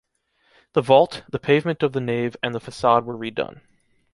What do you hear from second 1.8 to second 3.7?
of the nave and the facade were redone.